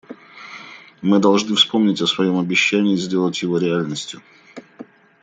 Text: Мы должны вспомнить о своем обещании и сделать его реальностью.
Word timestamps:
Мы 1.03 1.19
должны 1.19 1.55
вспомнить 1.55 2.01
о 2.01 2.07
своем 2.07 2.39
обещании 2.39 2.95
и 2.95 2.97
сделать 2.97 3.39
его 3.43 3.59
реальностью. 3.59 4.23